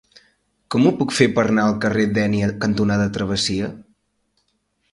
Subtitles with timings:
[0.75, 3.73] Com ho puc fer per anar al carrer Dénia cantonada Travessia?